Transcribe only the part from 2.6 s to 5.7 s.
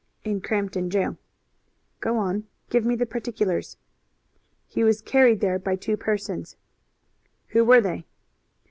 Give me the particulars." "He was carried there